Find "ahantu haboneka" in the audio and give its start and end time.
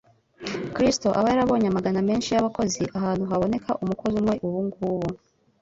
2.97-3.69